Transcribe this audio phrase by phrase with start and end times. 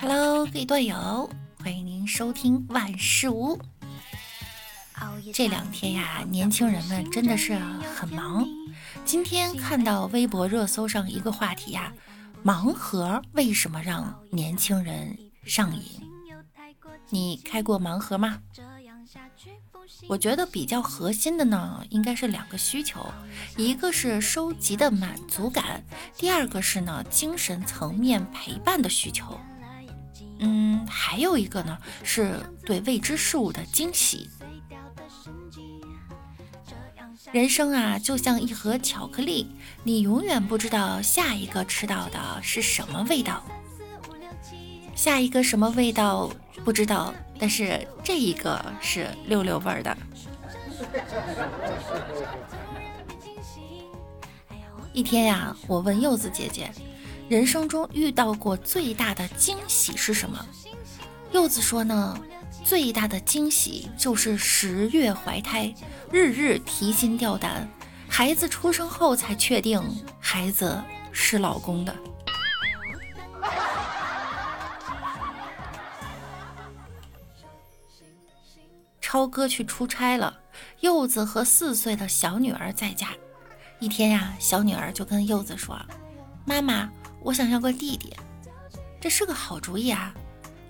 [0.00, 1.28] Hello，各位队友，
[1.60, 3.58] 欢迎您收听万事屋。
[5.34, 7.58] 这两天呀，年轻人们真的是
[7.96, 8.46] 很忙。
[9.04, 11.92] 今天看到微博热搜上一个话题呀，
[12.44, 15.82] 盲盒为什么让年轻人上瘾？
[17.08, 18.38] 你开过盲盒吗？
[20.06, 23.04] 我觉得比较核心的呢，应该是两个需求，
[23.56, 25.82] 一个是收集的满足感，
[26.16, 29.36] 第二个是呢精神层面陪伴的需求。
[30.38, 34.30] 嗯，还有一个呢是对未知事物的惊喜。
[37.30, 43.44] 人生啊，就像一盒巧克力，你永远不知道下一个吃到的是什么味道。
[44.94, 46.30] 下一个什么味道
[46.64, 49.96] 不知道，但是这一个是六六味儿的。
[54.94, 56.72] 一天呀，我问柚子姐姐，
[57.28, 60.44] 人生中遇到过最大的惊喜是什么？
[61.32, 62.18] 柚子说呢。
[62.64, 65.72] 最大的惊喜就是十月怀胎，
[66.10, 67.66] 日日提心吊胆，
[68.06, 69.80] 孩子出生后才确定
[70.20, 71.96] 孩子是老公的。
[79.00, 80.38] 超哥去出差了，
[80.80, 83.08] 柚子和四岁的小女儿在家。
[83.78, 85.80] 一天呀，小女儿就跟柚子说
[86.44, 86.90] ：“妈妈，
[87.28, 88.16] 我想要个弟弟。”
[88.98, 90.14] 这是个好主意啊！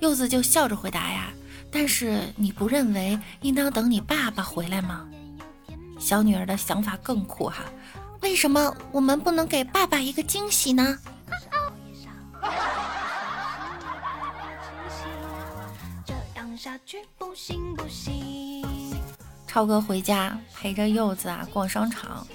[0.00, 1.30] 柚子就笑着回答呀。
[1.70, 5.06] 但是你不认为应当等你爸爸回来吗？
[6.00, 7.64] 小女儿的想法更酷哈，
[8.22, 10.98] 为什么我们不能给爸爸一个惊喜呢？
[19.46, 22.26] 超哥回家陪着柚子啊逛商场，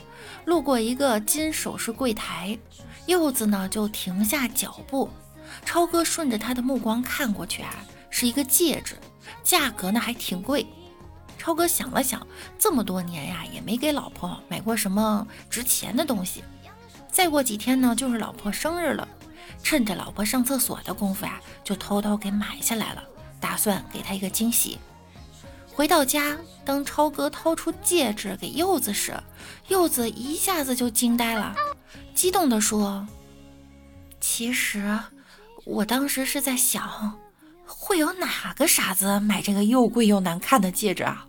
[0.45, 2.57] 路过一个金首饰柜台，
[3.05, 5.09] 柚子呢就停下脚步，
[5.65, 7.75] 超哥顺着他的目光看过去啊，
[8.09, 8.97] 是一个戒指。
[9.41, 10.65] 价格呢还挺贵，
[11.37, 12.25] 超哥想了想，
[12.57, 16.43] 这么多年呀也没给老婆买过什么值钱的东西。
[17.11, 19.07] 再过几天呢就是老婆生日了，
[19.61, 23.03] 趁着老婆上厕所的功夫呀，就偷偷给买下来了，
[23.39, 24.79] 打算给她一个惊喜。
[25.73, 29.13] 回到家，当超哥掏出戒指给柚子时，
[29.67, 31.55] 柚子一下子就惊呆了，
[32.13, 33.07] 激动地说
[34.19, 34.99] ：“其实
[35.65, 37.19] 我当时是在想。”
[37.65, 41.25] 会有哪个傻子买这个又贵又难看的戒指啊？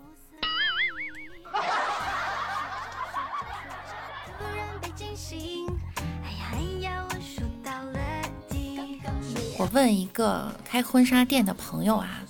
[9.56, 12.20] 我问一个开婚纱店的朋友啊，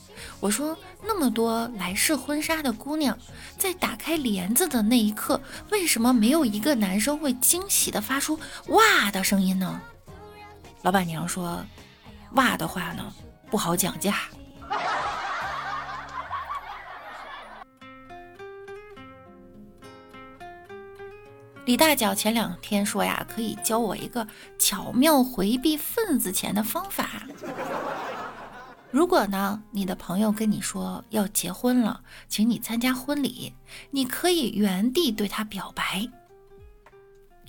[0.41, 3.17] 我说那么多来试婚纱的姑娘，
[3.59, 8.39] 在打开帘子的那一刻，为什么没有一个男生会惊喜的发出
[8.69, 9.81] “哇”的声音呢？
[10.83, 11.65] 老板娘说
[12.35, 13.13] ：“哇的话呢？”
[13.51, 14.17] 不好讲价。
[21.65, 24.27] 李大脚前两天说呀，可以教我一个
[24.59, 27.23] 巧妙回避份子钱的方法。
[28.95, 33.53] 如果呢，你的朋友跟你说要结婚了，请你参加婚礼，
[33.91, 36.09] 你可以原地对他表白。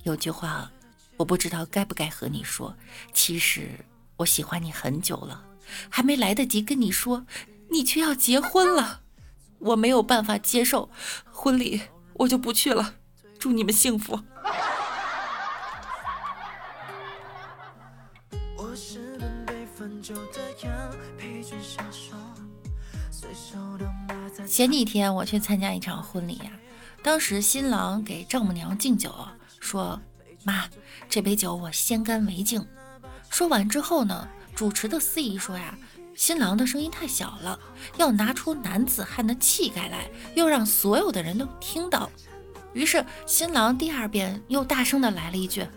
[0.01, 0.72] 有句话，
[1.17, 2.75] 我不知道该不该和你说，
[3.13, 3.69] 其实
[4.17, 5.45] 我喜欢你很久了。
[5.88, 7.28] 还没来得及跟你说，
[7.69, 9.01] 你却要结婚了，
[9.59, 10.89] 我没有办法接受，
[11.31, 11.79] 婚礼
[12.16, 12.95] 我就不去了。
[13.38, 14.19] 祝你们幸福。
[24.47, 26.51] 前几天我去参加一场婚礼呀，
[27.03, 29.13] 当时新郎给丈母娘敬酒，
[29.59, 29.99] 说
[30.43, 30.66] ：“妈，
[31.09, 32.66] 这杯酒我先干为敬。”
[33.29, 34.27] 说完之后呢？
[34.55, 35.77] 主持的司仪说呀，
[36.16, 37.59] 新郎的声音太小了，
[37.97, 42.09] 要拿出男子汉的气概来，又让所有的人都听到。
[42.72, 45.67] 于是新郎第二遍又大声的来了一句：“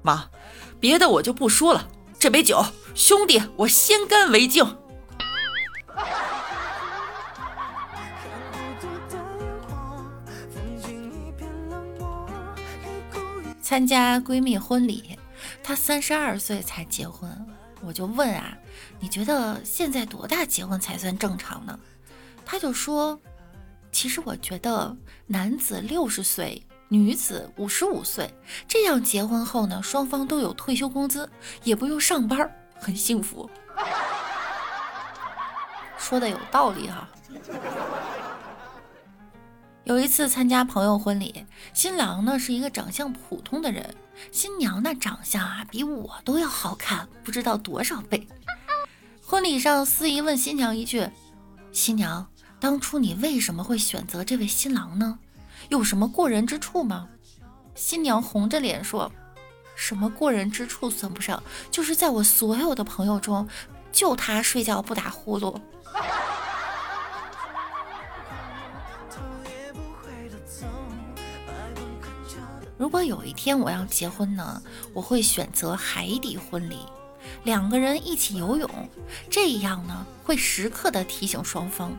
[0.00, 0.30] 妈，
[0.78, 1.88] 别的我就不说了，
[2.18, 2.64] 这杯酒，
[2.94, 4.64] 兄弟我先干为敬。”
[13.70, 15.16] 参加闺蜜婚礼，
[15.62, 17.30] 她三十二岁才结婚。
[17.82, 18.58] 我就问啊，
[18.98, 21.78] 你觉得现在多大结婚才算正常呢？
[22.44, 23.16] 他就说，
[23.92, 28.28] 其实我觉得男子六十岁，女子五十五岁，
[28.66, 31.30] 这样结婚后呢，双方都有退休工资，
[31.62, 33.48] 也不用上班，很幸福。
[35.96, 37.08] 说的有道理哈。
[40.00, 41.44] 有一次参加朋友婚礼，
[41.74, 43.94] 新郎呢是一个长相普通的人，
[44.32, 48.26] 新娘那长相啊比我都要好看，不知道多少倍。
[49.20, 51.06] 婚礼上，司仪问新娘一句
[51.70, 52.26] ：“新娘，
[52.58, 55.18] 当初你为什么会选择这位新郎呢？
[55.68, 57.06] 有什么过人之处吗？”
[57.76, 59.12] 新娘红着脸说
[59.76, 63.46] ：“什么过人之处算不上，就是在我所有的朋友中，
[63.92, 65.60] 就他睡觉不打呼噜。”
[72.80, 74.62] 如果有一天我要结婚呢，
[74.94, 76.78] 我会选择海底婚礼，
[77.44, 78.88] 两个人一起游泳，
[79.28, 81.92] 这样呢会时刻的提醒双方，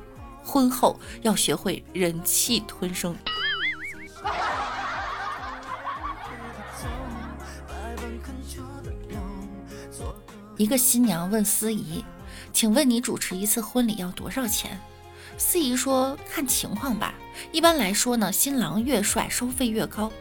[0.44, 3.16] 婚后要学会忍气吞声。
[10.58, 12.04] 一个新娘问司仪
[12.52, 14.80] ：“请问你主持一次婚礼要多少钱？”
[15.38, 17.14] 司仪说：“看情况吧，
[17.52, 20.12] 一般来说呢，新郎越帅，收费越高。”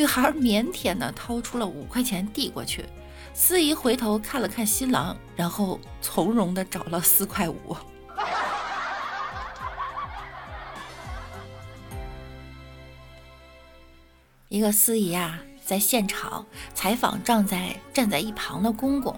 [0.00, 2.86] 女孩腼腆的掏出了五块钱递过去，
[3.34, 7.76] 司仪回头看了看新郎，然后从容的找了四块五。
[14.48, 19.14] 一个司仪啊，在现场采访站在站在一旁的公公：“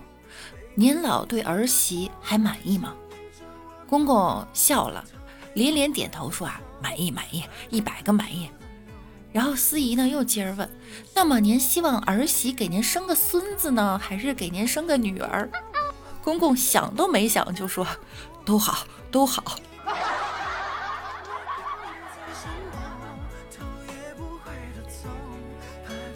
[0.75, 2.97] 您老对儿媳还满意吗？”
[3.87, 5.05] 公公笑了，
[5.55, 8.51] 连连点头说：“啊，满意，满意，一百个满意。”
[9.33, 10.71] 然后司仪呢又接着问
[11.15, 15.51] ：“那么您希望儿媳给您生个孙子呢，还是给您生个女儿？”
[16.23, 17.87] 公公想都没想就说
[18.45, 19.43] ：“都好，都好。”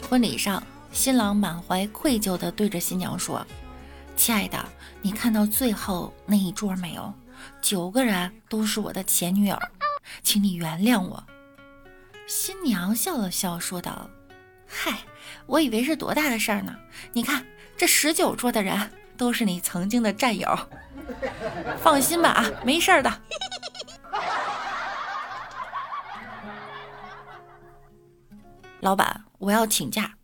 [0.09, 0.61] 婚礼上，
[0.93, 3.45] 新郎满怀愧疚地对着新娘说
[4.15, 4.63] ：“亲爱的，
[5.01, 7.13] 你看到最后那一桌没有？
[7.61, 9.59] 九个人都是我的前女友，
[10.23, 11.21] 请你原谅我。”
[12.27, 14.09] 新娘笑了笑，说道
[14.67, 14.99] ：“嗨，
[15.45, 16.75] 我以为是多大的事儿呢。
[17.13, 17.45] 你看，
[17.77, 20.59] 这十九桌的人都是你曾经的战友。
[21.81, 23.09] 放心吧，啊，没事儿的。
[28.81, 30.15] ”老板，我要请假，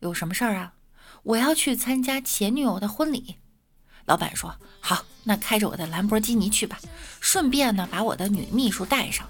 [0.00, 0.74] 有什么事儿啊？
[1.22, 3.38] 我要去参加前女友的婚礼。
[4.04, 6.78] 老板说：“好，那开着我的兰博基尼去吧，
[7.20, 9.26] 顺便呢，把我的女秘书带上。”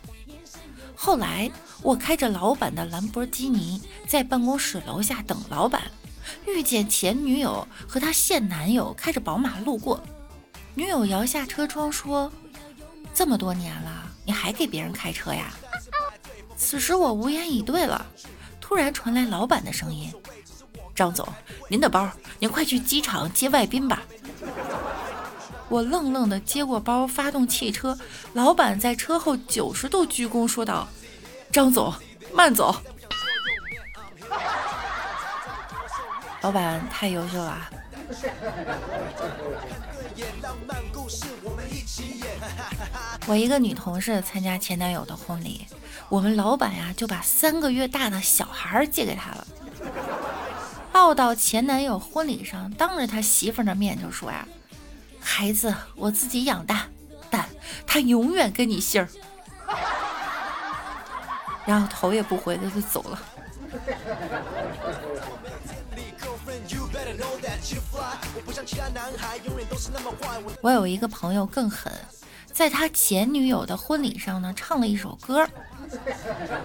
[0.94, 1.50] 后来，
[1.82, 5.82] 我开着老板的兰博基尼在办公室楼下等老板，
[6.46, 10.02] 遇见前女友和她现男友开着宝马路过。
[10.74, 12.30] 女友摇下车窗说
[13.12, 15.52] ：“这么多年了，你还给别人开车呀？”
[16.56, 18.06] 此时我无言以对了。
[18.60, 20.10] 突然传来老板的声音
[20.94, 21.26] ：“张总，
[21.68, 24.02] 您的包，您快去机场接外宾吧。”
[25.72, 27.98] 我愣愣的接过包，发动汽车。
[28.34, 30.86] 老板在车后九十度鞠躬，说道
[31.50, 31.94] ：“张总，
[32.30, 32.76] 慢走。
[36.42, 37.70] ”老板太优秀了。
[43.26, 45.66] 我一个女同事参加前男友的婚礼，
[46.10, 49.46] 我们老板呀就把三个月大的小孩借给他了，
[50.92, 54.46] 抱到前男友婚礼上，当着他媳妇儿的面就说呀。
[55.22, 56.86] 孩子，我自己养大，
[57.30, 57.48] 但
[57.86, 59.08] 他永远跟你姓儿。
[61.64, 63.18] 然后头也不回的就走了。
[70.60, 71.92] 我有一个朋友更狠，
[72.52, 75.48] 在他前女友的婚礼上呢，唱了一首歌。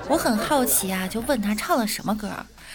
[0.10, 2.32] 我很好奇啊，就问他唱了什么歌。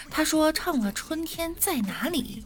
[0.09, 2.45] 他说唱了《春天在哪里》。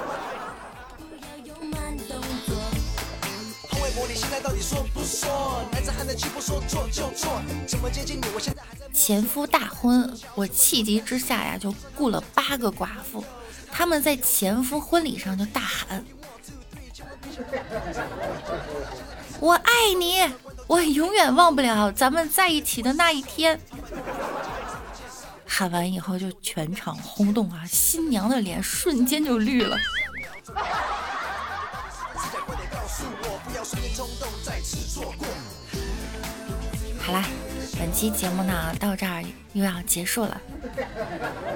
[8.93, 13.23] 前夫大婚，我气急之下呀，就雇了八个寡妇，
[13.71, 16.03] 他们在前夫婚礼上就大喊
[19.39, 20.29] ：“我爱你，
[20.67, 23.59] 我永远忘不了咱们在一起的那一天。”
[25.47, 29.77] 喊完以后就全场轰动啊，新娘的脸瞬间就绿了。
[37.03, 37.25] 好啦，
[37.79, 40.39] 本期节目呢到这儿又要结束了，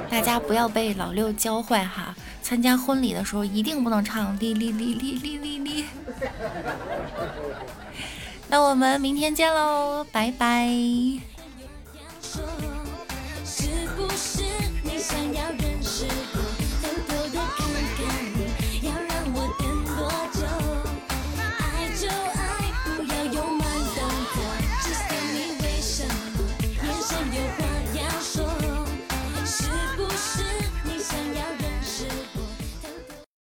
[0.09, 2.15] 大家不要被老六教坏哈。
[2.41, 5.85] 参加婚礼的时候一定不能唱哩哩哩哩哩哩哩。
[8.47, 10.67] 那我们明天见喽，拜拜。
[13.43, 14.43] 是不是
[14.83, 15.64] 你想要？